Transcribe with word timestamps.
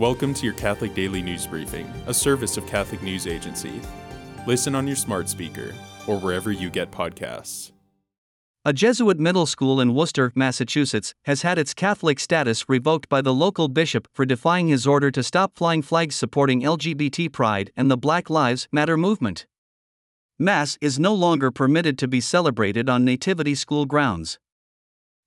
Welcome 0.00 0.32
to 0.32 0.46
your 0.46 0.54
Catholic 0.54 0.94
Daily 0.94 1.20
News 1.20 1.46
Briefing, 1.46 1.86
a 2.06 2.14
service 2.14 2.56
of 2.56 2.66
Catholic 2.66 3.02
News 3.02 3.26
Agency. 3.26 3.82
Listen 4.46 4.74
on 4.74 4.86
your 4.86 4.96
smart 4.96 5.28
speaker 5.28 5.74
or 6.06 6.18
wherever 6.18 6.50
you 6.50 6.70
get 6.70 6.90
podcasts. 6.90 7.72
A 8.64 8.72
Jesuit 8.72 9.20
middle 9.20 9.44
school 9.44 9.78
in 9.78 9.92
Worcester, 9.92 10.32
Massachusetts, 10.34 11.12
has 11.26 11.42
had 11.42 11.58
its 11.58 11.74
Catholic 11.74 12.18
status 12.18 12.66
revoked 12.66 13.10
by 13.10 13.20
the 13.20 13.34
local 13.34 13.68
bishop 13.68 14.08
for 14.14 14.24
defying 14.24 14.68
his 14.68 14.86
order 14.86 15.10
to 15.10 15.22
stop 15.22 15.54
flying 15.54 15.82
flags 15.82 16.16
supporting 16.16 16.62
LGBT 16.62 17.30
pride 17.30 17.70
and 17.76 17.90
the 17.90 17.98
Black 17.98 18.30
Lives 18.30 18.68
Matter 18.72 18.96
movement. 18.96 19.46
Mass 20.38 20.78
is 20.80 20.98
no 20.98 21.12
longer 21.12 21.50
permitted 21.50 21.98
to 21.98 22.08
be 22.08 22.22
celebrated 22.22 22.88
on 22.88 23.04
Nativity 23.04 23.54
School 23.54 23.84
grounds. 23.84 24.38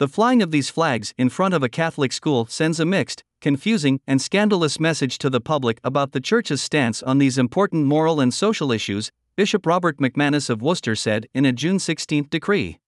The 0.00 0.08
flying 0.08 0.42
of 0.42 0.50
these 0.50 0.70
flags 0.70 1.14
in 1.16 1.28
front 1.28 1.54
of 1.54 1.62
a 1.62 1.68
Catholic 1.68 2.12
school 2.12 2.46
sends 2.46 2.80
a 2.80 2.84
mixed, 2.84 3.22
confusing, 3.40 4.00
and 4.06 4.20
scandalous 4.20 4.80
message 4.80 5.18
to 5.18 5.30
the 5.30 5.40
public 5.40 5.80
about 5.84 6.12
the 6.12 6.20
Church's 6.20 6.62
stance 6.62 7.02
on 7.02 7.18
these 7.18 7.38
important 7.38 7.86
moral 7.86 8.20
and 8.20 8.32
social 8.32 8.72
issues, 8.72 9.10
Bishop 9.36 9.66
Robert 9.66 9.98
McManus 9.98 10.48
of 10.48 10.62
Worcester 10.62 10.96
said 10.96 11.26
in 11.34 11.44
a 11.44 11.52
June 11.52 11.78
16 11.78 12.28
decree. 12.30 12.78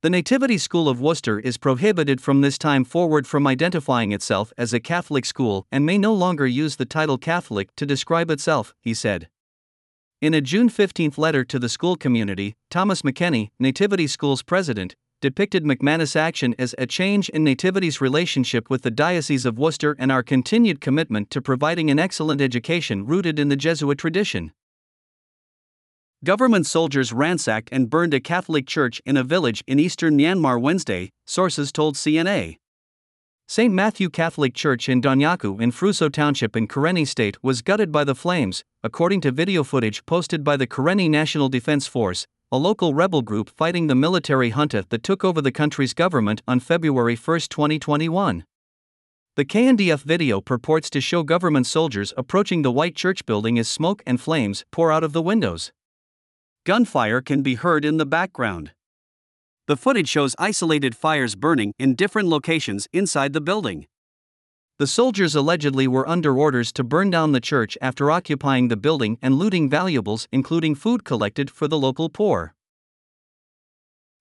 The 0.00 0.10
Nativity 0.10 0.58
School 0.58 0.88
of 0.88 1.00
Worcester 1.00 1.40
is 1.40 1.58
prohibited 1.58 2.20
from 2.20 2.40
this 2.40 2.56
time 2.56 2.84
forward 2.84 3.26
from 3.26 3.46
identifying 3.46 4.12
itself 4.12 4.52
as 4.56 4.72
a 4.72 4.78
Catholic 4.78 5.26
school 5.26 5.66
and 5.72 5.84
may 5.84 5.98
no 5.98 6.14
longer 6.14 6.46
use 6.46 6.76
the 6.76 6.86
title 6.86 7.18
Catholic 7.18 7.74
to 7.74 7.84
describe 7.84 8.30
itself, 8.30 8.74
he 8.80 8.94
said. 8.94 9.28
In 10.20 10.34
a 10.34 10.40
June 10.40 10.68
15 10.68 11.14
letter 11.16 11.44
to 11.44 11.58
the 11.58 11.68
school 11.68 11.96
community, 11.96 12.54
Thomas 12.70 13.02
McKenney, 13.02 13.50
Nativity 13.58 14.06
School's 14.06 14.42
president, 14.42 14.96
depicted 15.20 15.64
McManus' 15.64 16.14
action 16.14 16.54
as 16.58 16.74
a 16.78 16.86
change 16.86 17.28
in 17.30 17.42
Nativity's 17.42 18.00
relationship 18.00 18.70
with 18.70 18.82
the 18.82 18.90
Diocese 18.90 19.44
of 19.44 19.58
Worcester 19.58 19.96
and 19.98 20.12
our 20.12 20.22
continued 20.22 20.80
commitment 20.80 21.30
to 21.30 21.42
providing 21.42 21.90
an 21.90 21.98
excellent 21.98 22.40
education 22.40 23.04
rooted 23.04 23.38
in 23.38 23.48
the 23.48 23.56
Jesuit 23.56 23.98
tradition. 23.98 24.52
Government 26.24 26.66
soldiers 26.66 27.12
ransacked 27.12 27.68
and 27.72 27.90
burned 27.90 28.14
a 28.14 28.20
Catholic 28.20 28.66
church 28.66 29.00
in 29.04 29.16
a 29.16 29.24
village 29.24 29.64
in 29.66 29.78
eastern 29.78 30.16
Myanmar 30.16 30.60
Wednesday, 30.60 31.10
sources 31.26 31.72
told 31.72 31.96
CNA. 31.96 32.58
St. 33.50 33.72
Matthew 33.72 34.10
Catholic 34.10 34.52
Church 34.52 34.88
in 34.88 35.00
Donyaku 35.00 35.60
in 35.60 35.72
Hpruso 35.72 36.12
Township 36.12 36.54
in 36.54 36.68
Karenni 36.68 37.08
State 37.08 37.42
was 37.42 37.62
gutted 37.62 37.90
by 37.90 38.04
the 38.04 38.14
flames, 38.14 38.62
according 38.82 39.22
to 39.22 39.32
video 39.32 39.64
footage 39.64 40.04
posted 40.04 40.44
by 40.44 40.56
the 40.56 40.66
Karenni 40.66 41.08
National 41.08 41.48
Defense 41.48 41.86
Force, 41.86 42.26
a 42.50 42.56
local 42.56 42.94
rebel 42.94 43.20
group 43.20 43.50
fighting 43.50 43.88
the 43.88 43.94
military 43.94 44.50
junta 44.50 44.82
that 44.88 45.02
took 45.02 45.22
over 45.22 45.42
the 45.42 45.52
country's 45.52 45.92
government 45.92 46.40
on 46.48 46.58
February 46.58 47.14
1, 47.14 47.40
2021. 47.40 48.42
The 49.36 49.44
KNDF 49.44 50.00
video 50.00 50.40
purports 50.40 50.88
to 50.90 51.00
show 51.02 51.22
government 51.22 51.66
soldiers 51.66 52.14
approaching 52.16 52.62
the 52.62 52.72
white 52.72 52.96
church 52.96 53.26
building 53.26 53.58
as 53.58 53.68
smoke 53.68 54.02
and 54.06 54.18
flames 54.18 54.64
pour 54.72 54.90
out 54.90 55.04
of 55.04 55.12
the 55.12 55.20
windows. 55.20 55.72
Gunfire 56.64 57.20
can 57.20 57.42
be 57.42 57.54
heard 57.54 57.84
in 57.84 57.98
the 57.98 58.06
background. 58.06 58.72
The 59.66 59.76
footage 59.76 60.08
shows 60.08 60.34
isolated 60.38 60.96
fires 60.96 61.34
burning 61.34 61.74
in 61.78 61.94
different 61.94 62.28
locations 62.28 62.88
inside 62.94 63.34
the 63.34 63.42
building. 63.42 63.86
The 64.78 64.86
soldiers 64.86 65.34
allegedly 65.34 65.88
were 65.88 66.08
under 66.08 66.38
orders 66.38 66.70
to 66.74 66.84
burn 66.84 67.10
down 67.10 67.32
the 67.32 67.40
church 67.40 67.76
after 67.82 68.12
occupying 68.12 68.68
the 68.68 68.76
building 68.76 69.18
and 69.20 69.34
looting 69.34 69.68
valuables, 69.68 70.28
including 70.30 70.76
food 70.76 71.04
collected 71.04 71.50
for 71.50 71.66
the 71.66 71.76
local 71.76 72.08
poor. 72.08 72.54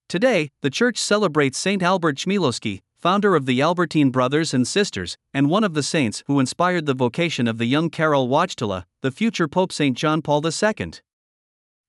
Today, 0.10 0.50
the 0.64 0.72
church 0.72 0.98
celebrates 0.98 1.60
Saint 1.60 1.84
Albert 1.84 2.18
Chmielowski, 2.18 2.82
founder 2.98 3.36
of 3.36 3.46
the 3.46 3.62
Albertine 3.62 4.10
Brothers 4.10 4.52
and 4.52 4.68
Sisters, 4.68 5.16
and 5.32 5.48
one 5.48 5.64
of 5.64 5.76
the 5.76 5.84
saints 5.84 6.24
who 6.26 6.40
inspired 6.40 6.88
the 6.88 6.96
vocation 6.96 7.48
of 7.48 7.60
the 7.60 7.66
young 7.66 7.92
Karol 7.92 8.28
Wojtyla, 8.28 8.86
the 9.02 9.12
future 9.12 9.48
Pope 9.48 9.72
St. 9.72 9.96
John 9.96 10.24
Paul 10.24 10.44
II. 10.44 10.92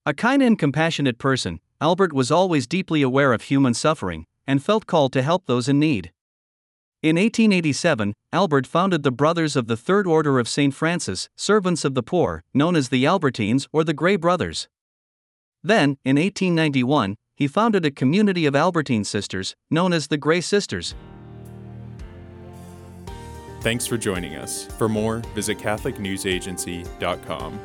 A 0.04 0.12
kind 0.12 0.42
and 0.42 0.58
compassionate 0.58 1.16
person, 1.16 1.60
Albert 1.80 2.12
was 2.12 2.30
always 2.30 2.66
deeply 2.66 3.00
aware 3.00 3.32
of 3.32 3.42
human 3.42 3.72
suffering 3.72 4.26
and 4.46 4.62
felt 4.62 4.86
called 4.86 5.14
to 5.14 5.22
help 5.22 5.46
those 5.46 5.68
in 5.68 5.78
need. 5.78 6.12
In 7.00 7.14
1887, 7.14 8.12
Albert 8.32 8.66
founded 8.66 9.04
the 9.04 9.12
Brothers 9.12 9.54
of 9.54 9.68
the 9.68 9.76
Third 9.76 10.08
Order 10.08 10.40
of 10.40 10.48
St. 10.48 10.74
Francis, 10.74 11.28
servants 11.36 11.84
of 11.84 11.94
the 11.94 12.02
poor, 12.02 12.42
known 12.52 12.74
as 12.74 12.88
the 12.88 13.04
Albertines 13.04 13.68
or 13.72 13.84
the 13.84 13.94
Grey 13.94 14.16
Brothers. 14.16 14.66
Then, 15.62 15.96
in 16.04 16.16
1891, 16.16 17.14
he 17.36 17.46
founded 17.46 17.86
a 17.86 17.92
community 17.92 18.46
of 18.46 18.56
Albertine 18.56 19.04
sisters, 19.04 19.54
known 19.70 19.92
as 19.92 20.08
the 20.08 20.16
Grey 20.16 20.40
Sisters. 20.40 20.96
Thanks 23.60 23.86
for 23.86 23.96
joining 23.96 24.34
us. 24.34 24.64
For 24.64 24.88
more, 24.88 25.18
visit 25.36 25.58
CatholicNewsAgency.com. 25.58 27.60